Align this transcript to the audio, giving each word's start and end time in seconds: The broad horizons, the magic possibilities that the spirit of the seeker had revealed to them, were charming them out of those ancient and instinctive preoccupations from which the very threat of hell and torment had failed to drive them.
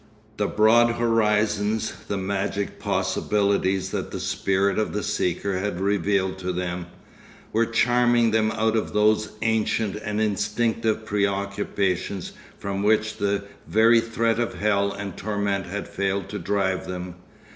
The 0.37 0.47
broad 0.47 0.95
horizons, 0.95 1.93
the 2.07 2.17
magic 2.17 2.79
possibilities 2.79 3.91
that 3.91 4.09
the 4.09 4.19
spirit 4.19 4.79
of 4.79 4.93
the 4.93 5.03
seeker 5.03 5.59
had 5.59 5.79
revealed 5.79 6.39
to 6.39 6.51
them, 6.51 6.87
were 7.53 7.67
charming 7.67 8.31
them 8.31 8.49
out 8.53 8.75
of 8.75 8.93
those 8.93 9.33
ancient 9.43 9.97
and 9.97 10.19
instinctive 10.19 11.05
preoccupations 11.05 12.31
from 12.57 12.81
which 12.81 13.17
the 13.17 13.43
very 13.67 14.01
threat 14.01 14.39
of 14.39 14.55
hell 14.55 14.91
and 14.91 15.17
torment 15.17 15.67
had 15.67 15.87
failed 15.87 16.29
to 16.29 16.39
drive 16.39 16.87
them. 16.87 17.13